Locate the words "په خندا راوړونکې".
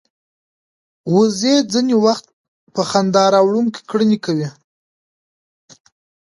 2.73-3.81